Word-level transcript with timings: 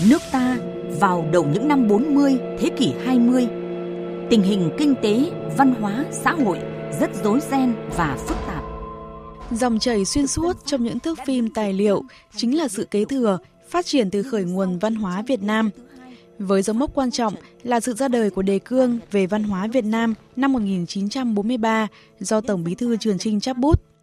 Nước 0.00 0.22
ta 0.32 0.58
vào 1.00 1.28
đầu 1.32 1.46
những 1.52 1.68
năm 1.68 1.88
40 1.88 2.38
thế 2.58 2.70
kỷ 2.76 2.92
20, 3.04 3.46
tình 4.30 4.42
hình 4.42 4.70
kinh 4.78 4.94
tế, 5.02 5.30
văn 5.56 5.74
hóa, 5.80 6.04
xã 6.10 6.32
hội 6.32 6.58
rất 7.00 7.10
rối 7.24 7.40
ren 7.50 7.74
và 7.96 8.16
phức 8.26 8.36
tạp. 8.46 8.62
Dòng 9.50 9.78
chảy 9.78 10.04
xuyên 10.04 10.26
suốt 10.26 10.56
trong 10.66 10.84
những 10.84 11.00
thước 11.00 11.18
phim 11.26 11.50
tài 11.50 11.72
liệu 11.72 12.02
chính 12.36 12.58
là 12.58 12.68
sự 12.68 12.84
kế 12.84 13.04
thừa, 13.04 13.38
phát 13.68 13.86
triển 13.86 14.10
từ 14.10 14.22
khởi 14.22 14.44
nguồn 14.44 14.78
văn 14.78 14.94
hóa 14.94 15.22
Việt 15.26 15.42
Nam. 15.42 15.70
Với 16.38 16.62
dấu 16.62 16.74
mốc 16.74 16.94
quan 16.94 17.10
trọng 17.10 17.34
là 17.62 17.80
sự 17.80 17.92
ra 17.94 18.08
đời 18.08 18.30
của 18.30 18.42
đề 18.42 18.58
cương 18.58 18.98
về 19.10 19.26
văn 19.26 19.42
hóa 19.42 19.66
Việt 19.66 19.84
Nam 19.84 20.14
năm 20.36 20.52
1943 20.52 21.88
do 22.20 22.40
Tổng 22.40 22.64
bí 22.64 22.74
thư 22.74 22.96
Trường 22.96 23.18
Trinh 23.18 23.40
chắp 23.40 23.56
bút. 23.56 23.93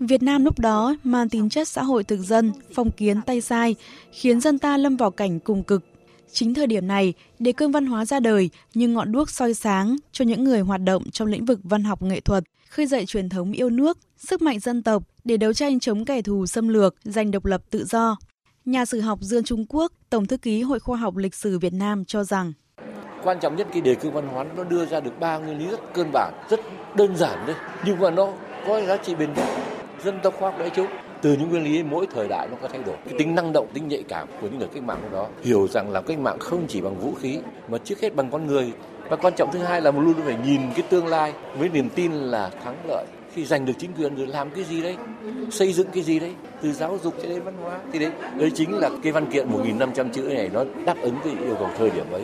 Việt 0.00 0.22
Nam 0.22 0.44
lúc 0.44 0.58
đó 0.58 0.94
mang 1.04 1.28
tính 1.28 1.48
chất 1.48 1.68
xã 1.68 1.82
hội 1.82 2.04
thực 2.04 2.16
dân, 2.16 2.52
phong 2.74 2.90
kiến 2.90 3.22
tay 3.22 3.40
sai, 3.40 3.74
khiến 4.12 4.40
dân 4.40 4.58
ta 4.58 4.76
lâm 4.76 4.96
vào 4.96 5.10
cảnh 5.10 5.40
cùng 5.40 5.62
cực. 5.62 5.84
Chính 6.32 6.54
thời 6.54 6.66
điểm 6.66 6.86
này, 6.86 7.14
đề 7.38 7.52
cương 7.52 7.72
văn 7.72 7.86
hóa 7.86 8.04
ra 8.04 8.20
đời 8.20 8.50
như 8.74 8.88
ngọn 8.88 9.12
đuốc 9.12 9.30
soi 9.30 9.54
sáng 9.54 9.96
cho 10.12 10.24
những 10.24 10.44
người 10.44 10.60
hoạt 10.60 10.80
động 10.80 11.10
trong 11.10 11.28
lĩnh 11.28 11.44
vực 11.44 11.60
văn 11.62 11.84
học 11.84 12.02
nghệ 12.02 12.20
thuật, 12.20 12.44
khơi 12.68 12.86
dậy 12.86 13.06
truyền 13.06 13.28
thống 13.28 13.52
yêu 13.52 13.70
nước, 13.70 13.98
sức 14.16 14.42
mạnh 14.42 14.60
dân 14.60 14.82
tộc 14.82 15.02
để 15.24 15.36
đấu 15.36 15.52
tranh 15.52 15.80
chống 15.80 16.04
kẻ 16.04 16.22
thù 16.22 16.46
xâm 16.46 16.68
lược, 16.68 16.94
giành 17.04 17.30
độc 17.30 17.44
lập 17.44 17.62
tự 17.70 17.84
do. 17.84 18.16
Nhà 18.64 18.84
sử 18.84 19.00
học 19.00 19.18
Dương 19.22 19.44
Trung 19.44 19.66
Quốc, 19.68 19.92
Tổng 20.10 20.26
thư 20.26 20.36
ký 20.36 20.62
Hội 20.62 20.80
Khoa 20.80 20.96
học 20.96 21.16
Lịch 21.16 21.34
sử 21.34 21.58
Việt 21.58 21.72
Nam 21.72 22.04
cho 22.04 22.24
rằng 22.24 22.52
quan 23.22 23.40
trọng 23.40 23.56
nhất 23.56 23.66
cái 23.72 23.80
đề 23.80 23.94
cương 23.94 24.12
văn 24.12 24.28
hóa 24.28 24.44
nó 24.56 24.64
đưa 24.64 24.86
ra 24.86 25.00
được 25.00 25.20
ba 25.20 25.38
nguyên 25.38 25.58
lý 25.58 25.66
rất 25.66 25.94
cơ 25.94 26.04
bản, 26.12 26.32
rất 26.50 26.60
đơn 26.96 27.16
giản 27.16 27.46
đấy, 27.46 27.56
nhưng 27.84 27.98
mà 27.98 28.10
nó 28.10 28.32
có 28.68 28.80
giá 28.80 28.96
trị 28.96 29.14
bền 29.14 29.32
vững, 29.32 29.46
dân 30.04 30.18
tộc 30.22 30.34
khoa 30.38 30.50
học 30.50 30.60
đại 30.60 30.70
chúng. 30.76 30.86
Từ 31.22 31.32
những 31.32 31.50
nguyên 31.50 31.64
lý 31.64 31.82
mỗi 31.82 32.06
thời 32.14 32.28
đại 32.28 32.48
nó 32.50 32.56
có 32.62 32.68
thay 32.68 32.82
đổi. 32.86 32.96
Cái 33.04 33.14
tính 33.18 33.34
năng 33.34 33.52
động, 33.52 33.66
tính 33.74 33.88
nhạy 33.88 34.02
cảm 34.08 34.28
của 34.40 34.48
những 34.48 34.58
người 34.58 34.68
cách 34.74 34.82
mạng 34.82 35.00
đó. 35.12 35.26
Hiểu 35.42 35.68
rằng 35.68 35.92
là 35.92 36.00
cách 36.00 36.18
mạng 36.18 36.38
không 36.38 36.66
chỉ 36.68 36.80
bằng 36.80 36.98
vũ 37.00 37.14
khí, 37.20 37.38
mà 37.68 37.78
trước 37.78 38.00
hết 38.00 38.16
bằng 38.16 38.30
con 38.30 38.46
người. 38.46 38.72
Và 39.08 39.16
quan 39.16 39.34
trọng 39.36 39.52
thứ 39.52 39.58
hai 39.58 39.80
là 39.80 39.90
một 39.90 40.00
luôn 40.00 40.14
phải 40.24 40.36
nhìn 40.44 40.60
cái 40.74 40.82
tương 40.90 41.06
lai 41.06 41.32
với 41.58 41.68
niềm 41.68 41.88
tin 41.88 42.12
là 42.12 42.50
thắng 42.64 42.76
lợi. 42.88 43.06
Khi 43.34 43.44
giành 43.44 43.66
được 43.66 43.72
chính 43.78 43.92
quyền 43.98 44.16
rồi 44.16 44.26
làm 44.26 44.50
cái 44.50 44.64
gì 44.64 44.82
đấy? 44.82 44.96
Xây 45.50 45.72
dựng 45.72 45.86
cái 45.94 46.02
gì 46.02 46.18
đấy? 46.18 46.34
Từ 46.62 46.72
giáo 46.72 46.98
dục 47.02 47.14
cho 47.22 47.28
đến 47.28 47.42
văn 47.42 47.54
hóa. 47.62 47.78
Thì 47.92 47.98
đấy 47.98 48.10
đấy 48.36 48.50
chính 48.54 48.78
là 48.78 48.90
cái 49.02 49.12
văn 49.12 49.26
kiện 49.26 49.48
1.500 49.50 50.08
chữ 50.12 50.22
này, 50.22 50.50
nó 50.52 50.64
đáp 50.86 50.96
ứng 51.00 51.14
cái 51.24 51.32
yêu 51.44 51.54
cầu 51.58 51.70
thời 51.78 51.90
điểm 51.90 52.06
ấy. 52.12 52.22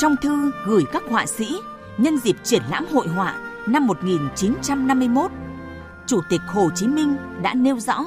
Trong 0.00 0.16
thư 0.22 0.50
gửi 0.66 0.82
các 0.92 1.02
họa 1.08 1.26
sĩ 1.26 1.46
nhân 1.98 2.18
dịp 2.18 2.36
triển 2.42 2.62
lãm 2.70 2.86
hội 2.86 3.08
họa 3.08 3.38
năm 3.66 3.86
1951, 3.86 5.30
Chủ 6.06 6.20
tịch 6.30 6.40
Hồ 6.46 6.70
Chí 6.74 6.86
Minh 6.86 7.16
đã 7.42 7.54
nêu 7.54 7.80
rõ 7.80 8.04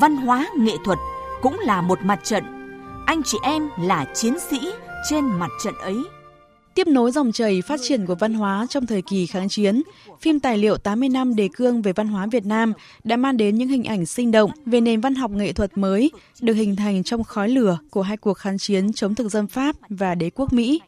Văn 0.00 0.16
hóa 0.16 0.46
nghệ 0.58 0.72
thuật 0.84 0.98
cũng 1.42 1.60
là 1.60 1.80
một 1.80 1.98
mặt 2.02 2.20
trận, 2.24 2.44
anh 3.06 3.22
chị 3.22 3.38
em 3.42 3.68
là 3.80 4.04
chiến 4.14 4.38
sĩ 4.38 4.58
trên 5.10 5.24
mặt 5.24 5.50
trận 5.64 5.74
ấy. 5.80 5.96
Tiếp 6.74 6.86
nối 6.86 7.10
dòng 7.10 7.32
chảy 7.32 7.62
phát 7.62 7.80
triển 7.82 8.06
của 8.06 8.14
văn 8.14 8.34
hóa 8.34 8.66
trong 8.70 8.86
thời 8.86 9.02
kỳ 9.02 9.26
kháng 9.26 9.48
chiến, 9.48 9.82
phim 10.20 10.40
tài 10.40 10.58
liệu 10.58 10.76
80 10.76 11.08
năm 11.08 11.36
đề 11.36 11.48
cương 11.56 11.82
về 11.82 11.92
văn 11.92 12.08
hóa 12.08 12.26
Việt 12.26 12.46
Nam 12.46 12.72
đã 13.04 13.16
mang 13.16 13.36
đến 13.36 13.58
những 13.58 13.68
hình 13.68 13.84
ảnh 13.84 14.06
sinh 14.06 14.30
động 14.30 14.50
về 14.66 14.80
nền 14.80 15.00
văn 15.00 15.14
học 15.14 15.30
nghệ 15.30 15.52
thuật 15.52 15.78
mới 15.78 16.10
được 16.40 16.54
hình 16.54 16.76
thành 16.76 17.02
trong 17.02 17.24
khói 17.24 17.48
lửa 17.48 17.78
của 17.90 18.02
hai 18.02 18.16
cuộc 18.16 18.34
kháng 18.34 18.58
chiến 18.58 18.92
chống 18.92 19.14
thực 19.14 19.28
dân 19.28 19.46
Pháp 19.46 19.76
và 19.88 20.14
đế 20.14 20.30
quốc 20.30 20.52
Mỹ. 20.52 20.80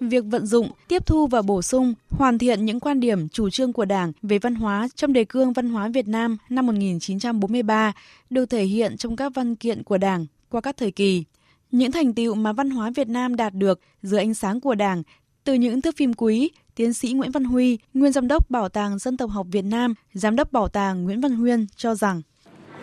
Việc 0.00 0.24
vận 0.24 0.46
dụng, 0.46 0.70
tiếp 0.88 1.06
thu 1.06 1.26
và 1.26 1.42
bổ 1.42 1.62
sung, 1.62 1.94
hoàn 2.10 2.38
thiện 2.38 2.64
những 2.64 2.80
quan 2.80 3.00
điểm 3.00 3.28
chủ 3.28 3.50
trương 3.50 3.72
của 3.72 3.84
Đảng 3.84 4.12
về 4.22 4.38
văn 4.38 4.54
hóa 4.54 4.88
trong 4.94 5.12
đề 5.12 5.24
cương 5.24 5.52
văn 5.52 5.68
hóa 5.68 5.88
Việt 5.88 6.08
Nam 6.08 6.36
năm 6.48 6.66
1943 6.66 7.92
được 8.30 8.46
thể 8.46 8.64
hiện 8.64 8.96
trong 8.96 9.16
các 9.16 9.32
văn 9.34 9.56
kiện 9.56 9.82
của 9.82 9.98
Đảng 9.98 10.26
qua 10.48 10.60
các 10.60 10.76
thời 10.76 10.90
kỳ. 10.90 11.24
Những 11.70 11.92
thành 11.92 12.14
tiệu 12.14 12.34
mà 12.34 12.52
văn 12.52 12.70
hóa 12.70 12.90
Việt 12.96 13.08
Nam 13.08 13.36
đạt 13.36 13.54
được 13.54 13.80
dưới 14.02 14.20
ánh 14.20 14.34
sáng 14.34 14.60
của 14.60 14.74
Đảng 14.74 15.02
từ 15.44 15.54
những 15.54 15.80
thước 15.80 15.96
phim 15.96 16.14
quý, 16.14 16.50
tiến 16.74 16.92
sĩ 16.92 17.12
Nguyễn 17.12 17.30
Văn 17.30 17.44
Huy, 17.44 17.78
nguyên 17.94 18.12
giám 18.12 18.28
đốc 18.28 18.50
Bảo 18.50 18.68
tàng 18.68 18.98
Dân 18.98 19.16
tộc 19.16 19.30
học 19.30 19.46
Việt 19.50 19.64
Nam, 19.64 19.94
giám 20.14 20.36
đốc 20.36 20.52
Bảo 20.52 20.68
tàng 20.68 21.04
Nguyễn 21.04 21.20
Văn 21.20 21.32
Huyên 21.32 21.66
cho 21.76 21.94
rằng 21.94 22.22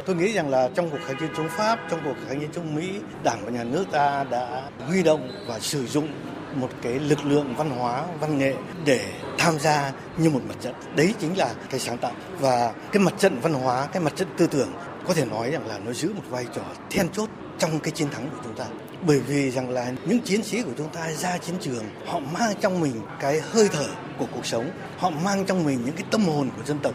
Tôi 0.06 0.16
nghĩ 0.16 0.34
rằng 0.34 0.50
là 0.50 0.70
trong 0.76 0.90
cuộc 0.90 0.98
kháng 1.06 1.18
chiến 1.20 1.30
chống 1.38 1.50
Pháp, 1.50 1.80
trong 1.90 2.00
cuộc 2.04 2.16
kháng 2.28 2.40
chiến 2.40 2.50
chống 2.54 2.76
Mỹ, 2.76 2.90
Đảng 3.24 3.46
và 3.46 3.52
nhà 3.52 3.64
nước 3.64 3.86
ta 3.92 4.24
đã 4.32 4.70
huy 4.88 5.04
động 5.04 5.30
và 5.48 5.60
sử 5.60 5.86
dụng 5.88 6.08
một 6.56 6.70
cái 6.82 7.00
lực 7.00 7.26
lượng 7.26 7.54
văn 7.58 7.70
hóa, 7.70 8.04
văn 8.20 8.38
nghệ 8.38 8.54
để 8.86 9.06
tham 9.38 9.60
gia 9.60 9.92
như 10.18 10.30
một 10.30 10.42
mặt 10.48 10.56
trận. 10.62 10.74
Đấy 10.96 11.14
chính 11.20 11.38
là 11.38 11.50
cái 11.70 11.80
sáng 11.80 11.98
tạo. 11.98 12.12
Và 12.40 12.74
cái 12.92 13.04
mặt 13.04 13.14
trận 13.18 13.40
văn 13.42 13.54
hóa, 13.54 13.88
cái 13.94 14.04
mặt 14.04 14.14
trận 14.16 14.28
tư 14.38 14.48
tưởng 14.48 14.70
có 15.08 15.14
thể 15.14 15.26
nói 15.26 15.52
rằng 15.52 15.68
là 15.68 15.80
nó 15.80 15.94
giữ 15.94 16.14
một 16.14 16.24
vai 16.30 16.46
trò 16.56 16.62
then 16.90 17.10
chốt 17.10 17.30
trong 17.60 17.80
cái 17.80 17.92
chiến 17.92 18.10
thắng 18.10 18.30
của 18.30 18.38
chúng 18.44 18.56
ta. 18.56 18.66
Bởi 19.08 19.20
vì 19.20 19.52
rằng 19.52 19.70
là 19.70 19.94
những 20.06 20.20
chiến 20.20 20.44
sĩ 20.44 20.62
của 20.62 20.72
chúng 20.78 20.90
ta 20.90 21.12
ra 21.12 21.38
chiến 21.38 21.56
trường, 21.62 21.84
họ 22.06 22.20
mang 22.20 22.54
trong 22.62 22.80
mình 22.80 22.94
cái 23.20 23.42
hơi 23.42 23.70
thở 23.72 23.88
của 24.18 24.26
cuộc 24.36 24.46
sống, 24.46 24.70
họ 24.98 25.10
mang 25.10 25.46
trong 25.46 25.64
mình 25.64 25.80
những 25.86 25.96
cái 25.96 26.06
tâm 26.12 26.26
hồn 26.26 26.50
của 26.58 26.64
dân 26.66 26.80
tộc, 26.80 26.94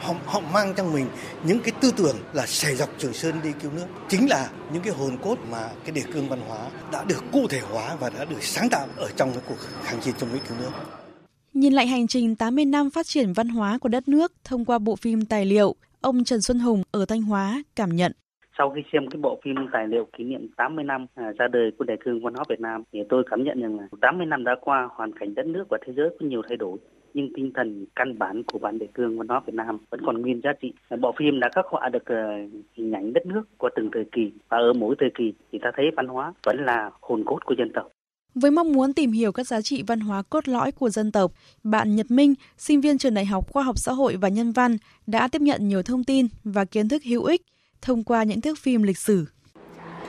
họ, 0.00 0.14
họ 0.26 0.40
mang 0.40 0.74
trong 0.76 0.92
mình 0.92 1.06
những 1.44 1.60
cái 1.60 1.72
tư 1.80 1.92
tưởng 1.96 2.16
là 2.32 2.46
sẻ 2.46 2.74
dọc 2.74 2.88
Trường 2.98 3.14
Sơn 3.14 3.40
đi 3.42 3.50
cứu 3.62 3.70
nước. 3.72 3.86
Chính 4.08 4.28
là 4.28 4.50
những 4.72 4.82
cái 4.82 4.92
hồn 4.92 5.18
cốt 5.22 5.38
mà 5.50 5.68
cái 5.84 5.92
đề 5.92 6.02
cương 6.12 6.28
văn 6.28 6.40
hóa 6.48 6.58
đã 6.92 7.04
được 7.04 7.24
cụ 7.32 7.46
thể 7.48 7.60
hóa 7.60 7.96
và 8.00 8.10
đã 8.10 8.24
được 8.24 8.42
sáng 8.42 8.68
tạo 8.68 8.86
ở 8.96 9.10
trong 9.16 9.32
cái 9.32 9.42
cuộc 9.48 9.56
kháng 9.82 10.00
chiến 10.00 10.14
chống 10.18 10.32
Mỹ 10.32 10.38
cứu 10.48 10.58
nước. 10.60 10.70
Nhìn 11.54 11.72
lại 11.72 11.86
hành 11.86 12.06
trình 12.06 12.36
80 12.36 12.64
năm 12.64 12.90
phát 12.90 13.06
triển 13.06 13.32
văn 13.32 13.48
hóa 13.48 13.78
của 13.78 13.88
đất 13.88 14.08
nước 14.08 14.32
thông 14.44 14.64
qua 14.64 14.78
bộ 14.78 14.96
phim 14.96 15.24
tài 15.24 15.44
liệu, 15.44 15.76
ông 16.00 16.24
Trần 16.24 16.40
Xuân 16.40 16.58
Hùng 16.58 16.82
ở 16.92 17.04
Thanh 17.08 17.22
Hóa 17.22 17.62
cảm 17.76 17.90
nhận 17.90 18.12
sau 18.58 18.70
khi 18.70 18.82
xem 18.92 19.06
cái 19.10 19.20
bộ 19.20 19.40
phim 19.44 19.56
tài 19.72 19.88
liệu 19.88 20.06
kỷ 20.16 20.24
niệm 20.24 20.48
80 20.56 20.84
năm 20.84 21.06
à, 21.14 21.32
ra 21.38 21.48
đời 21.48 21.70
của 21.78 21.84
đề 21.84 21.96
cương 22.04 22.20
văn 22.22 22.34
hóa 22.34 22.44
Việt 22.48 22.60
Nam 22.60 22.82
thì 22.92 22.98
tôi 23.08 23.24
cảm 23.30 23.44
nhận 23.44 23.60
rằng 23.60 23.78
là 23.78 23.86
80 24.00 24.26
năm 24.26 24.44
đã 24.44 24.56
qua 24.60 24.88
hoàn 24.92 25.12
cảnh 25.12 25.34
đất 25.34 25.46
nước 25.46 25.64
và 25.70 25.78
thế 25.86 25.92
giới 25.96 26.08
có 26.10 26.26
nhiều 26.26 26.42
thay 26.48 26.56
đổi 26.56 26.78
nhưng 27.14 27.28
tinh 27.34 27.52
thần 27.54 27.86
căn 27.96 28.18
bản 28.18 28.42
của 28.42 28.58
bản 28.58 28.78
đề 28.78 28.86
cương 28.94 29.18
văn 29.18 29.28
hóa 29.28 29.40
Việt 29.46 29.54
Nam 29.54 29.78
vẫn 29.90 30.00
còn 30.06 30.22
nguyên 30.22 30.40
giá 30.44 30.52
trị. 30.60 30.72
Bộ 31.00 31.12
phim 31.18 31.40
đã 31.40 31.48
khắc 31.54 31.66
họa 31.66 31.88
được 31.88 32.02
uh, 32.02 32.50
hình 32.74 32.92
ảnh 32.92 33.12
đất 33.12 33.26
nước 33.26 33.42
qua 33.58 33.70
từng 33.76 33.90
thời 33.92 34.04
kỳ 34.12 34.32
và 34.48 34.58
ở 34.58 34.72
mỗi 34.72 34.94
thời 34.98 35.10
kỳ 35.18 35.32
thì 35.52 35.58
ta 35.62 35.70
thấy 35.76 35.86
văn 35.96 36.06
hóa 36.06 36.32
vẫn 36.46 36.64
là 36.64 36.90
hồn 37.00 37.24
cốt 37.26 37.38
của 37.44 37.54
dân 37.58 37.72
tộc. 37.74 37.88
Với 38.34 38.50
mong 38.50 38.72
muốn 38.72 38.94
tìm 38.94 39.12
hiểu 39.12 39.32
các 39.32 39.46
giá 39.46 39.60
trị 39.60 39.82
văn 39.82 40.00
hóa 40.00 40.22
cốt 40.22 40.48
lõi 40.48 40.72
của 40.72 40.90
dân 40.90 41.12
tộc, 41.12 41.32
bạn 41.62 41.96
Nhật 41.96 42.10
Minh, 42.10 42.34
sinh 42.58 42.80
viên 42.80 42.98
trường 42.98 43.14
Đại 43.14 43.26
học 43.26 43.52
Khoa 43.52 43.62
học 43.62 43.78
Xã 43.78 43.92
hội 43.92 44.16
và 44.16 44.28
Nhân 44.28 44.52
văn, 44.52 44.76
đã 45.06 45.28
tiếp 45.28 45.42
nhận 45.42 45.68
nhiều 45.68 45.82
thông 45.82 46.04
tin 46.04 46.26
và 46.44 46.64
kiến 46.64 46.88
thức 46.88 47.02
hữu 47.04 47.24
ích 47.24 47.42
thông 47.82 48.04
qua 48.04 48.24
những 48.24 48.40
thước 48.40 48.58
phim 48.58 48.82
lịch 48.82 48.98
sử. 48.98 49.26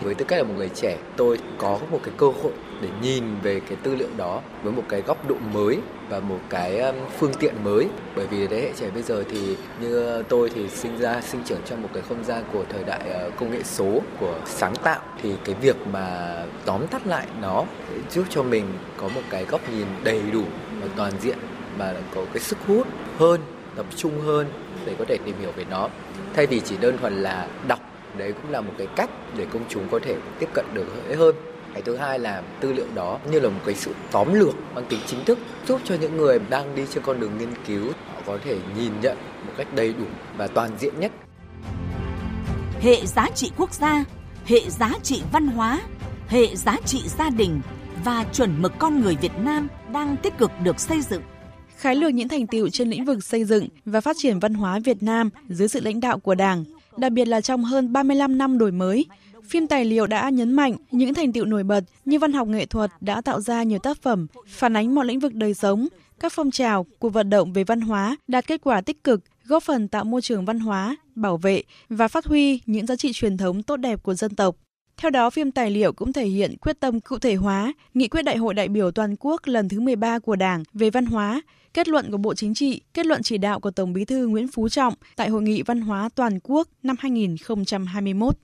Với 0.01 0.15
tư 0.15 0.25
cách 0.25 0.39
là 0.39 0.43
một 0.43 0.53
người 0.57 0.69
trẻ, 0.75 0.97
tôi 1.17 1.39
có 1.57 1.79
một 1.91 1.99
cái 2.03 2.13
cơ 2.17 2.27
hội 2.27 2.51
để 2.81 2.87
nhìn 3.01 3.23
về 3.43 3.59
cái 3.59 3.77
tư 3.83 3.95
liệu 3.95 4.07
đó 4.17 4.41
với 4.63 4.73
một 4.73 4.83
cái 4.89 5.01
góc 5.01 5.27
độ 5.29 5.35
mới 5.53 5.77
và 6.09 6.19
một 6.19 6.39
cái 6.49 6.79
um, 6.79 6.95
phương 7.17 7.33
tiện 7.39 7.55
mới. 7.63 7.87
Bởi 8.15 8.27
vì 8.27 8.47
thế 8.47 8.61
hệ 8.61 8.71
trẻ 8.75 8.89
bây 8.93 9.03
giờ 9.03 9.23
thì 9.31 9.57
như 9.81 10.23
tôi 10.29 10.49
thì 10.55 10.69
sinh 10.69 10.99
ra 10.99 11.21
sinh 11.21 11.41
trưởng 11.45 11.61
trong 11.65 11.81
một 11.81 11.89
cái 11.93 12.03
không 12.09 12.23
gian 12.23 12.43
của 12.53 12.63
thời 12.69 12.83
đại 12.83 13.09
ờ, 13.09 13.31
công 13.39 13.51
nghệ 13.51 13.63
số 13.63 14.01
của 14.19 14.35
sáng 14.45 14.75
tạo 14.83 14.99
thì 15.21 15.33
cái 15.45 15.55
việc 15.61 15.75
mà 15.93 16.35
tóm 16.65 16.87
tắt 16.87 17.07
lại 17.07 17.27
nó 17.41 17.63
giúp 18.11 18.23
cho 18.29 18.43
mình 18.43 18.65
có 18.97 19.07
một 19.07 19.21
cái 19.29 19.45
góc 19.45 19.61
nhìn 19.71 19.87
đầy 20.03 20.21
đủ 20.33 20.43
và 20.81 20.87
toàn 20.95 21.11
diện 21.21 21.37
và 21.77 21.95
có 22.15 22.21
cái 22.33 22.39
sức 22.39 22.57
hút 22.67 22.87
hơn 23.17 23.41
tập 23.75 23.85
trung 23.95 24.21
hơn 24.21 24.47
để 24.85 24.95
có 24.99 25.05
thể 25.07 25.17
tìm 25.25 25.35
hiểu 25.39 25.51
về 25.55 25.65
nó. 25.69 25.89
Thay 26.35 26.45
vì 26.45 26.59
chỉ 26.59 26.75
đơn 26.81 26.97
thuần 26.97 27.13
là 27.13 27.47
đọc 27.67 27.79
đấy 28.17 28.33
cũng 28.41 28.51
là 28.51 28.61
một 28.61 28.73
cái 28.77 28.87
cách 28.95 29.09
để 29.37 29.45
công 29.53 29.63
chúng 29.69 29.87
có 29.91 29.99
thể 30.03 30.15
tiếp 30.39 30.49
cận 30.53 30.65
được 30.73 30.85
dễ 31.09 31.15
hơn. 31.15 31.35
Cái 31.73 31.81
thứ 31.81 31.97
hai 31.97 32.19
là 32.19 32.41
tư 32.59 32.73
liệu 32.73 32.85
đó 32.95 33.19
như 33.31 33.39
là 33.39 33.49
một 33.49 33.59
cái 33.65 33.75
sự 33.75 33.93
tóm 34.11 34.33
lược 34.33 34.55
mang 34.75 34.85
tính 34.89 34.99
chính 35.07 35.25
thức 35.25 35.39
giúp 35.67 35.81
cho 35.83 35.95
những 36.01 36.17
người 36.17 36.39
đang 36.49 36.75
đi 36.75 36.83
trên 36.93 37.03
con 37.03 37.19
đường 37.19 37.37
nghiên 37.37 37.49
cứu 37.67 37.85
họ 38.15 38.21
có 38.25 38.37
thể 38.43 38.57
nhìn 38.77 38.91
nhận 39.01 39.17
một 39.45 39.53
cách 39.57 39.67
đầy 39.75 39.93
đủ 39.93 40.05
và 40.37 40.47
toàn 40.47 40.71
diện 40.79 40.99
nhất. 40.99 41.11
Hệ 42.81 43.05
giá 43.05 43.29
trị 43.35 43.51
quốc 43.57 43.73
gia 43.73 44.03
hệ 44.45 44.69
giá 44.69 44.91
trị 45.03 45.21
văn 45.31 45.47
hóa 45.47 45.81
hệ 46.27 46.55
giá 46.55 46.77
trị 46.85 47.01
gia 47.17 47.29
đình 47.29 47.61
và 48.03 48.25
chuẩn 48.33 48.61
mực 48.61 48.73
con 48.79 49.01
người 49.01 49.17
Việt 49.21 49.31
Nam 49.39 49.67
đang 49.93 50.17
tích 50.17 50.37
cực 50.37 50.51
được 50.63 50.79
xây 50.79 51.01
dựng. 51.01 51.21
Khái 51.77 51.95
lược 51.95 52.13
những 52.13 52.27
thành 52.27 52.47
tiệu 52.47 52.69
trên 52.69 52.89
lĩnh 52.89 53.05
vực 53.05 53.23
xây 53.23 53.45
dựng 53.45 53.67
và 53.85 54.01
phát 54.01 54.15
triển 54.19 54.39
văn 54.39 54.53
hóa 54.53 54.79
Việt 54.83 55.03
Nam 55.03 55.29
dưới 55.49 55.67
sự 55.67 55.79
lãnh 55.79 55.99
đạo 55.99 56.19
của 56.19 56.35
Đảng, 56.35 56.63
đặc 56.97 57.11
biệt 57.11 57.27
là 57.27 57.41
trong 57.41 57.63
hơn 57.63 57.93
35 57.93 58.37
năm 58.37 58.57
đổi 58.57 58.71
mới. 58.71 59.05
Phim 59.49 59.67
tài 59.67 59.85
liệu 59.85 60.07
đã 60.07 60.29
nhấn 60.29 60.53
mạnh 60.53 60.75
những 60.91 61.13
thành 61.13 61.33
tiệu 61.33 61.45
nổi 61.45 61.63
bật 61.63 61.83
như 62.05 62.19
văn 62.19 62.33
học 62.33 62.47
nghệ 62.47 62.65
thuật 62.65 62.91
đã 63.01 63.21
tạo 63.21 63.41
ra 63.41 63.63
nhiều 63.63 63.79
tác 63.79 64.01
phẩm 64.01 64.27
phản 64.47 64.77
ánh 64.77 64.95
mọi 64.95 65.05
lĩnh 65.05 65.19
vực 65.19 65.33
đời 65.33 65.53
sống, 65.53 65.87
các 66.19 66.33
phong 66.35 66.51
trào, 66.51 66.85
cuộc 66.99 67.09
vận 67.09 67.29
động 67.29 67.53
về 67.53 67.63
văn 67.63 67.81
hóa 67.81 68.17
đạt 68.27 68.47
kết 68.47 68.61
quả 68.63 68.81
tích 68.81 69.03
cực, 69.03 69.21
góp 69.45 69.63
phần 69.63 69.87
tạo 69.87 70.03
môi 70.03 70.21
trường 70.21 70.45
văn 70.45 70.59
hóa, 70.59 70.95
bảo 71.15 71.37
vệ 71.37 71.63
và 71.89 72.07
phát 72.07 72.25
huy 72.25 72.61
những 72.65 72.85
giá 72.85 72.95
trị 72.95 73.11
truyền 73.13 73.37
thống 73.37 73.63
tốt 73.63 73.77
đẹp 73.77 74.03
của 74.03 74.13
dân 74.13 74.35
tộc. 74.35 74.55
Theo 75.01 75.11
đó, 75.11 75.29
phim 75.29 75.51
tài 75.51 75.71
liệu 75.71 75.93
cũng 75.93 76.13
thể 76.13 76.25
hiện 76.25 76.57
quyết 76.57 76.79
tâm 76.79 76.99
cụ 76.99 77.19
thể 77.19 77.35
hóa 77.35 77.73
nghị 77.93 78.07
quyết 78.07 78.21
Đại 78.21 78.37
hội 78.37 78.53
đại 78.53 78.67
biểu 78.67 78.91
toàn 78.91 79.15
quốc 79.19 79.41
lần 79.45 79.69
thứ 79.69 79.79
13 79.79 80.19
của 80.19 80.35
Đảng 80.35 80.63
về 80.73 80.89
văn 80.89 81.05
hóa, 81.05 81.41
kết 81.73 81.87
luận 81.87 82.11
của 82.11 82.17
Bộ 82.17 82.33
Chính 82.33 82.53
trị, 82.53 82.81
kết 82.93 83.05
luận 83.05 83.23
chỉ 83.23 83.37
đạo 83.37 83.59
của 83.59 83.71
Tổng 83.71 83.93
Bí 83.93 84.05
thư 84.05 84.27
Nguyễn 84.27 84.47
Phú 84.47 84.69
Trọng 84.69 84.93
tại 85.15 85.29
Hội 85.29 85.41
nghị 85.41 85.61
Văn 85.61 85.81
hóa 85.81 86.09
Toàn 86.15 86.39
quốc 86.43 86.67
năm 86.83 86.95
2021. 86.99 88.39